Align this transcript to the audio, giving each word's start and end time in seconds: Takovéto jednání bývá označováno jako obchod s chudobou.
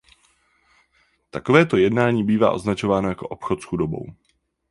Takovéto 1.29 1.77
jednání 1.77 2.23
bývá 2.23 2.51
označováno 2.51 3.09
jako 3.09 3.27
obchod 3.27 3.61
s 3.61 3.65
chudobou. 3.65 4.05